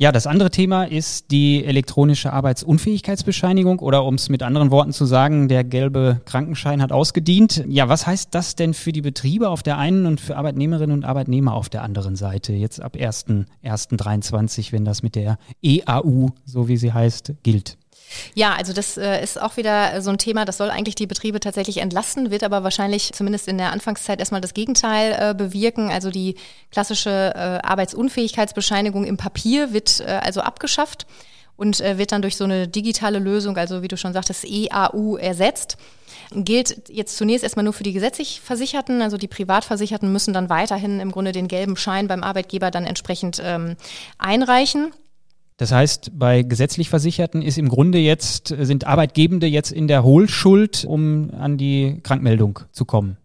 Ja, 0.03 0.11
das 0.11 0.27
andere 0.27 0.51
Thema 0.51 0.83
ist 0.83 1.31
die 1.31 1.65
elektronische 1.65 2.33
Arbeitsunfähigkeitsbescheinigung 2.33 3.79
oder 3.79 4.05
um 4.05 4.17
es 4.17 4.31
mit 4.31 4.43
anderen 4.43 4.73
Worten 4.73 4.93
zu 4.93 5.05
sagen, 5.05 5.47
der 5.47 5.63
gelbe 5.63 6.21
Krankenschein 6.25 6.83
hat 6.83 6.91
ausgedient. 6.91 7.65
Ja, 7.69 7.89
was 7.89 8.05
heißt 8.05 8.35
das 8.35 8.57
denn 8.57 8.75
für 8.75 8.91
die 8.91 9.01
Betriebe 9.01 9.49
auf 9.49 9.63
der 9.63 9.79
einen 9.79 10.07
und 10.07 10.21
für 10.21 10.37
Arbeitnehmerinnen 10.37 10.93
und 10.93 11.05
Arbeitnehmer 11.05 11.55
auf 11.55 11.69
der 11.69 11.85
anderen 11.85 12.17
Seite? 12.17 12.53
Jetzt 12.53 12.83
ab 12.83 12.97
1.1.23, 12.97 14.73
wenn 14.73 14.85
das 14.85 15.05
mit 15.05 15.15
der 15.15 15.39
EAU, 15.63 16.31
so 16.47 16.67
wie 16.67 16.79
sie 16.79 16.93
heißt, 16.93 17.35
gilt. 17.45 17.79
Ja, 18.35 18.55
also 18.55 18.73
das 18.73 18.97
äh, 18.97 19.23
ist 19.23 19.41
auch 19.41 19.57
wieder 19.57 20.01
so 20.03 20.11
ein 20.11 20.19
Thema, 20.19 20.45
das 20.45 20.59
soll 20.59 20.71
eigentlich 20.71 20.95
die 20.95 21.07
Betriebe 21.07 21.41
tatsächlich 21.41 21.79
entlasten, 21.79 22.31
wird 22.31 22.45
aber 22.45 22.63
wahrscheinlich 22.63 23.13
zumindest 23.13 23.49
in 23.49 23.59
der 23.59 23.73
Anfangszeit 23.73 24.21
erstmal 24.21 24.41
das 24.41 24.55
Gegenteil 24.55 25.17
äh, 25.19 25.35
bewirken. 25.35 25.91
Also 25.91 26.11
die 26.11 26.37
klassische 26.71 27.33
äh, 27.35 27.39
Arbeitsunfähigkeitsbescheinigung 27.67 29.05
im 29.05 29.17
Papier 29.17 29.73
wird 29.73 30.03
also 30.03 30.41
abgeschafft 30.41 31.07
und 31.57 31.81
wird 31.81 32.13
dann 32.13 32.23
durch 32.23 32.37
so 32.37 32.45
eine 32.45 32.67
digitale 32.67 33.19
Lösung, 33.19 33.57
also 33.57 33.83
wie 33.83 33.89
du 33.89 33.97
schon 33.97 34.13
sagtest, 34.13 34.45
EAU 34.45 35.17
ersetzt 35.17 35.77
gilt 36.35 36.89
jetzt 36.89 37.17
zunächst 37.17 37.45
erstmal 37.45 37.65
nur 37.65 37.73
für 37.73 37.83
die 37.83 37.93
gesetzlich 37.93 38.41
Versicherten. 38.41 39.03
Also 39.03 39.17
die 39.17 39.29
Privatversicherten 39.29 40.11
müssen 40.11 40.35
dann 40.35 40.49
weiterhin 40.49 41.01
im 41.01 41.13
Grunde 41.13 41.33
den 41.33 41.49
gelben 41.49 41.77
Schein 41.77 42.09
beim 42.09 42.23
Arbeitgeber 42.23 42.71
dann 42.71 42.85
entsprechend 42.85 43.41
ähm, 43.45 43.77
einreichen. 44.19 44.93
Das 45.63 45.71
heißt, 45.71 46.19
bei 46.19 46.43
gesetzlich 46.43 46.89
Versicherten 46.91 47.41
ist 47.41 47.57
im 47.57 47.69
Grunde 47.69 47.99
jetzt, 47.99 48.49
sind 48.49 48.85
Arbeitgebende 48.85 49.47
jetzt 49.47 49.71
in 49.71 49.87
der 49.87 50.03
Hohlschuld, 50.03 50.85
um 50.85 51.31
an 51.39 51.57
die 51.57 52.01
Krankmeldung 52.03 52.59
zu 52.73 52.85
kommen. 52.85 53.17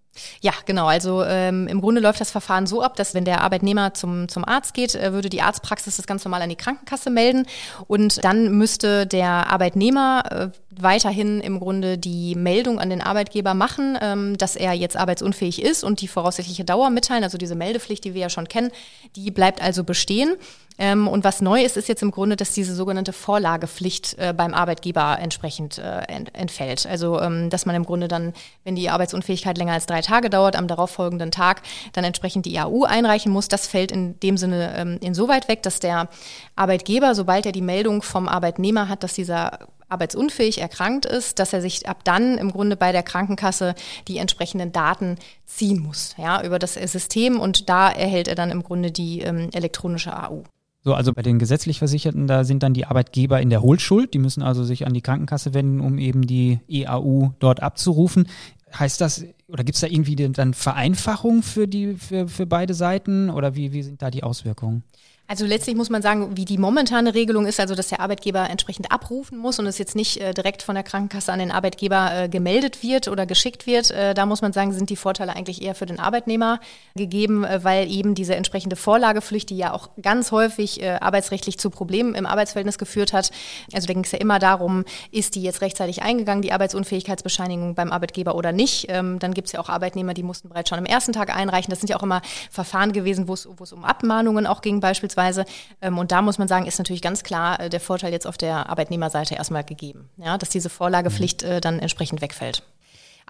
Ja, 0.42 0.54
genau. 0.66 0.88
Also 0.88 1.24
ähm, 1.24 1.68
im 1.68 1.82
Grunde 1.82 2.02
läuft 2.02 2.22
das 2.22 2.32
Verfahren 2.32 2.68
so 2.68 2.82
ab, 2.82 2.96
dass 2.96 3.14
wenn 3.14 3.26
der 3.26 3.42
Arbeitnehmer 3.42 3.94
zum, 3.94 4.28
zum 4.30 4.46
Arzt 4.46 4.74
geht, 4.74 4.96
äh, 4.96 5.14
würde 5.14 5.30
die 5.30 5.42
Arztpraxis 5.42 5.98
das 5.98 6.08
ganz 6.08 6.24
normal 6.26 6.42
an 6.42 6.50
die 6.50 6.56
Krankenkasse 6.56 7.10
melden 7.10 7.46
und 7.88 8.24
dann 8.24 8.58
müsste 8.58 9.08
der 9.08 9.50
Arbeitnehmer 9.50 10.24
äh, 10.30 10.50
weiterhin 10.80 11.40
im 11.42 11.60
Grunde 11.60 11.98
die 11.98 12.36
Meldung 12.36 12.80
an 12.80 12.90
den 12.90 13.02
Arbeitgeber 13.02 13.54
machen, 13.54 13.98
ähm, 14.02 14.38
dass 14.38 14.56
er 14.56 14.74
jetzt 14.74 14.98
arbeitsunfähig 14.98 15.62
ist 15.62 15.84
und 15.84 16.02
die 16.02 16.08
voraussichtliche 16.08 16.66
Dauer 16.66 16.90
mitteilen. 16.90 17.24
Also 17.24 17.38
diese 17.38 17.56
Meldepflicht, 17.56 18.04
die 18.04 18.14
wir 18.14 18.22
ja 18.22 18.30
schon 18.30 18.48
kennen, 18.48 18.72
die 19.16 19.32
bleibt 19.32 19.62
also 19.62 19.84
bestehen. 19.84 20.36
Ähm, 20.80 21.08
und 21.08 21.24
was 21.24 21.42
neu 21.42 21.64
ist, 21.64 21.76
ist 21.76 21.88
jetzt 21.88 22.04
im 22.04 22.12
Grunde, 22.12 22.36
dass 22.36 22.54
diese 22.54 22.76
sogenannte 22.76 23.14
Vorlagepflicht 23.14 24.16
äh, 24.20 24.34
beim 24.36 24.54
Arbeitgeber 24.54 25.18
entsprechend 25.20 25.80
äh, 25.80 26.02
ent 26.08 26.36
entfällt. 26.36 26.86
Also, 26.86 27.20
ähm, 27.20 27.50
dass 27.50 27.66
man 27.66 27.76
im 27.76 27.84
Grunde 27.84 28.08
dann, 28.08 28.34
wenn 28.64 28.76
die 28.76 28.90
Arbeitsunfähigkeit 28.90 29.58
länger 29.58 29.74
als 29.74 29.88
drei 29.88 30.02
Tage 30.08 30.30
dauert, 30.30 30.56
am 30.56 30.68
darauffolgenden 30.68 31.32
Tag 31.32 31.62
dann 31.94 32.04
entsprechend 32.04 32.46
die 32.46 32.54
IAU 32.56 32.86
einreichen 32.86 33.32
muss. 33.32 33.48
Das 33.48 33.68
fällt 33.68 33.92
in 33.92 34.20
dem 34.22 34.38
Sinne 34.38 34.74
ähm, 34.76 34.98
insoweit 35.02 35.48
weg, 35.48 35.64
dass 35.64 35.80
der 35.80 36.10
Arbeitgeber, 36.56 37.16
sobald 37.16 37.46
er 37.46 37.52
die 37.52 37.62
Meldung 37.62 38.02
vom 38.02 38.28
Arbeitnehmer 38.28 38.90
hat, 38.90 39.04
dass 39.04 39.14
dieser 39.14 39.60
arbeitsunfähig 39.90 40.60
erkrankt 40.60 41.06
ist, 41.06 41.40
dass 41.40 41.54
er 41.54 41.62
sich 41.62 41.88
ab 41.88 42.04
dann 42.04 42.38
im 42.38 42.52
Grunde 42.52 42.76
bei 42.76 42.92
der 42.92 43.04
Krankenkasse 43.04 43.74
die 44.08 44.18
entsprechenden 44.18 44.72
Daten 44.72 45.16
ziehen 45.46 45.80
muss, 45.80 46.14
ja, 46.18 46.44
über 46.44 46.60
das 46.60 46.74
System 46.74 47.40
und 47.40 47.70
da 47.70 47.90
erhält 47.90 48.28
er 48.28 48.36
dann 48.36 48.52
im 48.52 48.64
Grunde 48.64 48.92
die 48.92 49.22
ähm, 49.22 49.50
elektronische 49.54 50.12
AU. 50.12 50.44
So, 50.88 50.94
also 50.94 51.12
bei 51.12 51.22
den 51.22 51.38
gesetzlich 51.38 51.80
Versicherten, 51.80 52.28
da 52.28 52.46
sind 52.46 52.64
dann 52.64 52.74
die 52.74 52.86
Arbeitgeber 52.86 53.42
in 53.42 53.50
der 53.50 53.62
Hohlschuld. 53.62 54.14
Die 54.14 54.20
müssen 54.20 54.42
also 54.42 54.64
sich 54.64 54.88
an 54.88 54.94
die 54.94 55.02
Krankenkasse 55.02 55.54
wenden, 55.54 55.82
um 55.82 55.98
eben 55.98 56.26
die 56.26 56.60
EAU 56.70 57.34
dort 57.40 57.62
abzurufen. 57.62 58.30
Heißt 58.74 59.00
das, 59.02 59.26
oder 59.48 59.64
gibt 59.64 59.76
es 59.76 59.82
da 59.82 59.88
irgendwie 59.88 60.16
dann 60.16 60.54
Vereinfachung 60.54 61.42
für 61.42 61.68
die, 61.68 61.96
für, 61.96 62.28
für 62.28 62.46
beide 62.46 62.74
Seiten 62.74 63.30
oder 63.30 63.56
wie, 63.56 63.72
wie 63.72 63.84
sind 63.84 64.02
da 64.02 64.12
die 64.12 64.24
Auswirkungen? 64.24 64.84
Also 65.30 65.46
letztlich 65.46 65.76
muss 65.76 65.90
man 65.90 66.02
sagen, 66.02 66.38
wie 66.38 66.46
die 66.46 66.58
momentane 66.58 67.14
Regelung 67.14 67.48
ist, 67.48 67.60
also 67.60 67.76
dass 67.76 67.90
der 67.90 68.00
Arbeitgeber 68.00 68.50
entsprechend 68.50 68.94
abrufen 68.94 69.38
muss 69.38 69.60
und 69.60 69.66
es 69.66 69.78
jetzt 69.78 69.94
nicht 69.94 70.22
äh, 70.22 70.34
direkt 70.34 70.64
von 70.64 70.74
der 70.74 70.86
Krankenkasse 70.86 71.34
an 71.34 71.40
den 71.40 71.52
Arbeitgeber 71.52 72.12
äh, 72.14 72.30
gemeldet 72.30 72.82
wird 72.82 73.10
oder 73.10 73.26
geschickt 73.26 73.68
wird. 73.68 73.92
Äh, 73.92 74.14
da 74.14 74.26
muss 74.26 74.42
man 74.42 74.54
sagen, 74.54 74.72
sind 74.72 74.90
die 74.90 74.96
Vorteile 74.96 75.36
eigentlich 75.36 75.62
eher 75.62 75.76
für 75.76 75.86
den 75.86 76.00
Arbeitnehmer 76.00 76.62
gegeben, 76.96 77.44
äh, 77.44 77.62
weil 77.62 77.92
eben 77.92 78.16
diese 78.16 78.36
entsprechende 78.36 78.78
Vorlagepflicht, 78.78 79.50
die 79.50 79.58
ja 79.58 79.74
auch 79.74 79.90
ganz 80.02 80.32
häufig 80.32 80.82
äh, 80.82 80.92
arbeitsrechtlich 81.02 81.60
zu 81.60 81.72
Problemen 81.72 82.16
im 82.16 82.26
Arbeitsverhältnis 82.26 82.78
geführt 82.78 83.12
hat. 83.12 83.32
Also 83.74 83.86
da 83.86 83.94
ging 83.94 84.06
es 84.06 84.14
ja 84.14 84.20
immer 84.20 84.40
darum, 84.40 84.86
ist 85.12 85.36
die 85.36 85.44
jetzt 85.44 85.60
rechtzeitig 85.60 86.04
eingegangen, 86.04 86.42
die 86.42 86.54
Arbeitsunfähigkeitsbescheinigung 86.54 87.76
beim 87.76 87.92
Arbeitgeber 87.92 88.36
oder 88.36 88.54
nicht. 88.54 88.86
Ähm, 88.88 89.20
dann 89.20 89.34
gibt 89.34 89.48
es 89.48 89.52
ja 89.52 89.60
auch 89.60 89.68
Arbeitnehmer, 89.68 90.14
die 90.14 90.24
mussten 90.24 90.48
bereits 90.48 90.70
schon 90.70 90.80
am 90.80 90.86
ersten 90.86 91.12
Tag 91.12 91.36
einreichen. 91.36 91.70
Das 91.70 91.82
sind 91.82 91.90
ja 91.90 91.98
auch 91.98 92.04
immer 92.04 92.22
Verfahren 92.50 92.94
gewesen, 92.94 93.28
wo 93.28 93.34
es 93.34 93.46
um 93.46 93.84
Abmahnungen 93.84 94.48
auch 94.48 94.62
ging 94.62 94.80
beispielsweise 94.80 95.17
beispielsweise. 95.18 95.46
Ähm, 95.82 95.98
und 95.98 96.12
da 96.12 96.22
muss 96.22 96.38
man 96.38 96.48
sagen, 96.48 96.66
ist 96.66 96.78
natürlich 96.78 97.02
ganz 97.02 97.24
klar 97.24 97.60
äh, 97.60 97.70
der 97.70 97.80
Vorteil 97.80 98.12
jetzt 98.12 98.28
auf 98.28 98.38
der 98.38 98.70
Arbeitnehmerseite 98.70 99.36
erstmal 99.36 99.64
gegeben, 99.64 100.10
ja, 100.18 100.38
dass 100.38 100.50
diese 100.50 100.70
Vorlagepflicht 100.70 101.44
äh, 101.44 101.60
dann 101.60 101.80
entsprechend 101.80 102.22
wegfällt. 102.22 102.64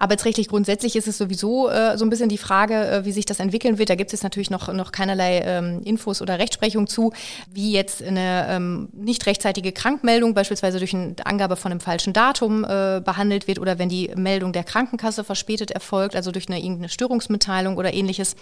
Arbeitsrechtlich 0.00 0.46
grundsätzlich 0.46 0.94
ist 0.94 1.08
es 1.08 1.18
sowieso 1.18 1.68
äh, 1.68 1.98
so 1.98 2.04
ein 2.04 2.10
bisschen 2.10 2.28
die 2.28 2.38
Frage, 2.38 2.74
äh, 2.74 3.04
wie 3.04 3.10
sich 3.10 3.26
das 3.26 3.40
entwickeln 3.40 3.78
wird. 3.78 3.90
Da 3.90 3.96
gibt 3.96 4.10
es 4.10 4.12
jetzt 4.12 4.22
natürlich 4.22 4.48
noch, 4.48 4.72
noch 4.72 4.92
keinerlei 4.92 5.40
ähm, 5.40 5.82
Infos 5.82 6.22
oder 6.22 6.38
Rechtsprechung 6.38 6.86
zu, 6.86 7.12
wie 7.52 7.72
jetzt 7.72 8.00
eine 8.00 8.46
ähm, 8.48 8.90
nicht 8.92 9.26
rechtzeitige 9.26 9.72
Krankmeldung 9.72 10.34
beispielsweise 10.34 10.78
durch 10.78 10.94
eine 10.94 11.16
Angabe 11.24 11.56
von 11.56 11.72
einem 11.72 11.80
falschen 11.80 12.12
Datum 12.12 12.62
äh, 12.62 13.02
behandelt 13.04 13.48
wird 13.48 13.58
oder 13.58 13.80
wenn 13.80 13.88
die 13.88 14.12
Meldung 14.14 14.52
der 14.52 14.62
Krankenkasse 14.62 15.24
verspätet 15.24 15.72
erfolgt, 15.72 16.14
also 16.14 16.30
durch 16.30 16.48
eine 16.48 16.58
irgendeine 16.60 16.90
Störungsmitteilung 16.90 17.76
oder 17.76 17.92
ähnliches. 17.92 18.36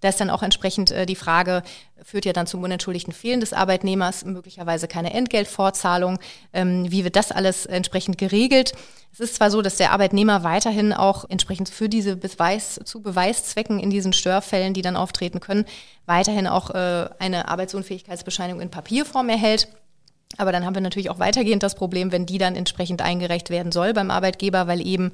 Da 0.00 0.08
ist 0.08 0.20
dann 0.20 0.30
auch 0.30 0.42
entsprechend 0.42 0.90
äh, 0.90 1.06
die 1.06 1.16
Frage, 1.16 1.62
führt 2.02 2.24
ja 2.24 2.32
dann 2.32 2.46
zum 2.46 2.62
unentschuldigten 2.62 3.12
Fehlen 3.12 3.40
des 3.40 3.52
Arbeitnehmers, 3.52 4.24
möglicherweise 4.24 4.88
keine 4.88 5.12
Entgeltfortzahlung. 5.12 6.18
Ähm, 6.52 6.90
wie 6.90 7.04
wird 7.04 7.16
das 7.16 7.32
alles 7.32 7.66
entsprechend 7.66 8.18
geregelt? 8.18 8.72
Es 9.12 9.20
ist 9.20 9.34
zwar 9.36 9.50
so, 9.50 9.60
dass 9.60 9.76
der 9.76 9.92
Arbeitnehmer 9.92 10.44
weiterhin 10.44 10.92
auch 10.92 11.28
entsprechend 11.28 11.68
für 11.68 11.88
diese 11.88 12.16
Beweis, 12.16 12.80
zu 12.84 13.02
Beweiszwecken 13.02 13.80
in 13.80 13.90
diesen 13.90 14.12
Störfällen, 14.12 14.72
die 14.72 14.82
dann 14.82 14.96
auftreten 14.96 15.40
können, 15.40 15.64
weiterhin 16.06 16.46
auch 16.46 16.70
äh, 16.70 17.08
eine 17.18 17.48
Arbeitsunfähigkeitsbescheinigung 17.48 18.60
in 18.60 18.70
Papierform 18.70 19.28
erhält. 19.28 19.68
Aber 20.36 20.52
dann 20.52 20.64
haben 20.64 20.74
wir 20.74 20.80
natürlich 20.80 21.10
auch 21.10 21.18
weitergehend 21.18 21.64
das 21.64 21.74
Problem, 21.74 22.12
wenn 22.12 22.24
die 22.24 22.38
dann 22.38 22.54
entsprechend 22.54 23.02
eingereicht 23.02 23.50
werden 23.50 23.72
soll 23.72 23.92
beim 23.92 24.12
Arbeitgeber, 24.12 24.68
weil 24.68 24.86
eben 24.86 25.12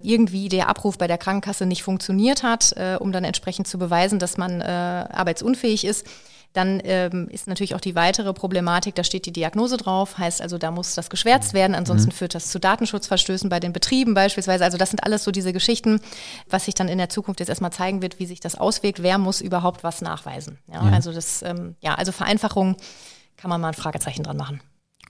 irgendwie 0.00 0.48
der 0.48 0.68
Abruf 0.68 0.98
bei 0.98 1.06
der 1.06 1.18
Krankenkasse 1.18 1.66
nicht 1.66 1.82
funktioniert 1.82 2.42
hat, 2.42 2.72
äh, 2.76 2.96
um 2.98 3.12
dann 3.12 3.24
entsprechend 3.24 3.66
zu 3.66 3.78
beweisen, 3.78 4.18
dass 4.18 4.36
man 4.36 4.60
äh, 4.60 4.64
arbeitsunfähig 4.64 5.84
ist. 5.84 6.06
Dann 6.54 6.80
ähm, 6.84 7.28
ist 7.30 7.46
natürlich 7.46 7.74
auch 7.74 7.80
die 7.80 7.94
weitere 7.94 8.32
Problematik, 8.32 8.94
da 8.94 9.04
steht 9.04 9.26
die 9.26 9.32
Diagnose 9.32 9.76
drauf, 9.76 10.16
heißt 10.16 10.40
also, 10.40 10.56
da 10.56 10.70
muss 10.70 10.94
das 10.94 11.10
geschwärzt 11.10 11.52
werden, 11.52 11.74
ansonsten 11.74 12.08
mhm. 12.08 12.14
führt 12.14 12.34
das 12.34 12.50
zu 12.50 12.58
Datenschutzverstößen 12.58 13.50
bei 13.50 13.60
den 13.60 13.74
Betrieben 13.74 14.14
beispielsweise. 14.14 14.64
Also 14.64 14.78
das 14.78 14.88
sind 14.88 15.04
alles 15.04 15.24
so 15.24 15.30
diese 15.30 15.52
Geschichten, 15.52 16.00
was 16.48 16.64
sich 16.64 16.74
dann 16.74 16.88
in 16.88 16.96
der 16.96 17.10
Zukunft 17.10 17.40
jetzt 17.40 17.50
erstmal 17.50 17.72
zeigen 17.72 18.00
wird, 18.00 18.18
wie 18.18 18.26
sich 18.26 18.40
das 18.40 18.54
auswirkt, 18.54 19.02
wer 19.02 19.18
muss 19.18 19.42
überhaupt 19.42 19.84
was 19.84 20.00
nachweisen. 20.00 20.58
Ja, 20.72 20.84
ja. 20.84 20.90
Also 20.90 21.12
das, 21.12 21.42
ähm, 21.42 21.76
ja, 21.80 21.94
also 21.96 22.12
Vereinfachung 22.12 22.76
kann 23.36 23.50
man 23.50 23.60
mal 23.60 23.68
ein 23.68 23.74
Fragezeichen 23.74 24.22
dran 24.22 24.38
machen. 24.38 24.60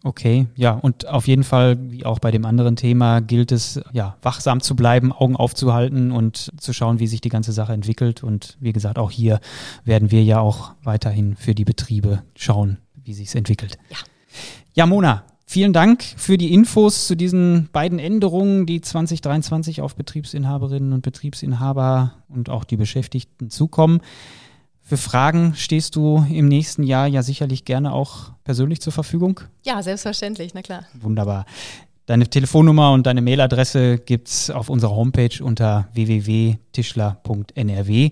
Okay, 0.04 0.46
ja, 0.54 0.72
und 0.72 1.06
auf 1.08 1.26
jeden 1.26 1.42
Fall, 1.42 1.76
wie 1.90 2.04
auch 2.06 2.20
bei 2.20 2.30
dem 2.30 2.44
anderen 2.44 2.76
Thema, 2.76 3.20
gilt 3.20 3.50
es, 3.50 3.80
ja, 3.92 4.16
wachsam 4.22 4.60
zu 4.60 4.76
bleiben, 4.76 5.12
Augen 5.12 5.34
aufzuhalten 5.34 6.12
und 6.12 6.52
zu 6.58 6.72
schauen, 6.72 7.00
wie 7.00 7.08
sich 7.08 7.20
die 7.20 7.30
ganze 7.30 7.52
Sache 7.52 7.72
entwickelt. 7.72 8.22
Und 8.22 8.56
wie 8.60 8.72
gesagt, 8.72 8.98
auch 8.98 9.10
hier 9.10 9.40
werden 9.84 10.10
wir 10.10 10.22
ja 10.22 10.38
auch 10.38 10.72
weiterhin 10.84 11.34
für 11.34 11.54
die 11.54 11.64
Betriebe 11.64 12.22
schauen, 12.36 12.78
wie 13.02 13.12
sich 13.12 13.28
es 13.28 13.34
entwickelt. 13.34 13.78
Ja. 13.90 13.96
Ja, 14.74 14.86
Mona, 14.86 15.24
Vielen 15.50 15.72
Dank 15.72 16.04
für 16.18 16.36
die 16.36 16.52
Infos 16.52 17.06
zu 17.06 17.16
diesen 17.16 17.70
beiden 17.72 17.98
Änderungen, 17.98 18.66
die 18.66 18.82
2023 18.82 19.80
auf 19.80 19.96
Betriebsinhaberinnen 19.96 20.92
und 20.92 21.00
Betriebsinhaber 21.00 22.12
und 22.28 22.50
auch 22.50 22.64
die 22.64 22.76
Beschäftigten 22.76 23.48
zukommen. 23.48 24.02
Für 24.88 24.96
Fragen 24.96 25.52
stehst 25.54 25.94
du 25.96 26.24
im 26.32 26.48
nächsten 26.48 26.82
Jahr 26.82 27.06
ja 27.06 27.22
sicherlich 27.22 27.66
gerne 27.66 27.92
auch 27.92 28.30
persönlich 28.42 28.80
zur 28.80 28.94
Verfügung. 28.94 29.40
Ja, 29.66 29.82
selbstverständlich, 29.82 30.54
na 30.54 30.62
klar. 30.62 30.84
Wunderbar. 30.98 31.44
Deine 32.06 32.26
Telefonnummer 32.26 32.92
und 32.92 33.06
deine 33.06 33.20
Mailadresse 33.20 33.98
gibt's 33.98 34.48
auf 34.48 34.70
unserer 34.70 34.96
Homepage 34.96 35.44
unter 35.44 35.88
www.tischler.nrw. 35.92 38.10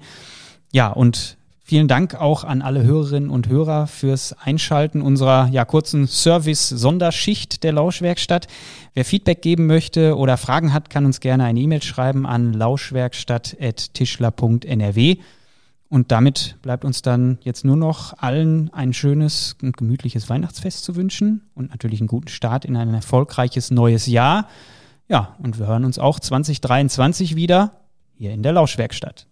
Ja, 0.71 0.89
und 0.89 1.39
vielen 1.65 1.89
Dank 1.89 2.15
auch 2.15 2.45
an 2.45 2.61
alle 2.61 2.83
Hörerinnen 2.83 3.31
und 3.31 3.49
Hörer 3.49 3.87
fürs 3.87 4.35
Einschalten 4.35 5.01
unserer 5.01 5.49
ja, 5.49 5.65
kurzen 5.65 6.07
Service-Sonderschicht 6.07 7.65
der 7.65 7.73
Lauschwerkstatt. 7.73 8.49
Wer 8.93 9.07
Feedback 9.07 9.41
geben 9.41 9.65
möchte 9.65 10.15
oder 10.15 10.37
Fragen 10.37 10.75
hat, 10.75 10.91
kann 10.91 11.07
uns 11.07 11.21
gerne 11.21 11.45
eine 11.45 11.59
E-Mail 11.59 11.83
schreiben 11.83 12.27
an 12.27 12.53
lauschwerkstatt.tischler.nrw. 12.53 15.17
Und 15.89 16.11
damit 16.11 16.57
bleibt 16.63 16.85
uns 16.85 17.03
dann 17.03 17.39
jetzt 17.43 17.65
nur 17.65 17.77
noch 17.77 18.19
allen 18.19 18.73
ein 18.73 18.93
schönes 18.93 19.57
und 19.63 19.77
gemütliches 19.77 20.29
Weihnachtsfest 20.29 20.85
zu 20.85 20.97
wünschen 20.97 21.49
und 21.55 21.71
natürlich 21.71 22.01
einen 22.01 22.09
guten 22.09 22.29
Start 22.29 22.65
in 22.65 22.77
ein 22.77 22.93
erfolgreiches 22.93 23.71
neues 23.71 24.07
Jahr. 24.07 24.49
Ja, 25.09 25.37
und 25.39 25.59
wir 25.59 25.69
hören 25.69 25.85
uns 25.85 25.99
auch 25.99 26.19
2023 26.19 27.37
wieder 27.37 27.81
hier 28.15 28.33
in 28.33 28.43
der 28.43 28.53
Lauschwerkstatt. 28.53 29.27